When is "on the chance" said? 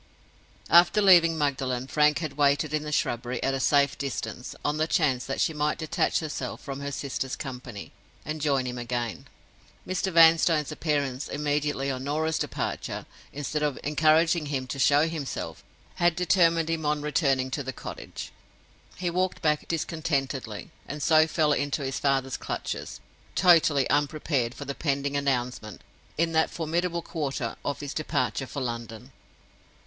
4.65-5.25